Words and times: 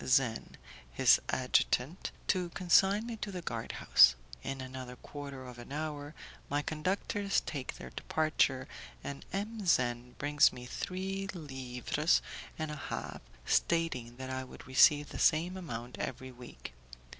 Zen, 0.03 0.57
his 0.91 1.21
adjutant, 1.29 2.09
to 2.25 2.49
consign 2.49 3.05
me 3.05 3.17
to 3.17 3.31
the 3.31 3.43
guard 3.43 3.73
house. 3.73 4.15
In 4.41 4.59
another 4.59 4.95
quarter 4.95 5.45
of 5.45 5.59
an 5.59 5.71
hour 5.71 6.15
my 6.49 6.63
conductors 6.63 7.39
take 7.41 7.75
their 7.75 7.91
departure, 7.91 8.67
and 9.03 9.23
M. 9.31 9.63
Zen 9.67 10.15
brings 10.17 10.51
me 10.51 10.65
three 10.65 11.27
livres 11.35 12.23
and 12.57 12.71
a 12.71 12.75
half, 12.77 13.21
stating 13.45 14.17
that 14.17 14.31
I 14.31 14.43
would 14.43 14.65
receive 14.65 15.09
the 15.09 15.19
same 15.19 15.55
amount 15.55 15.99
every 15.99 16.31
week. 16.31 16.73